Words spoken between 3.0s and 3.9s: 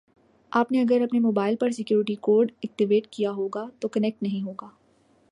کیا ہوا ہوگا تو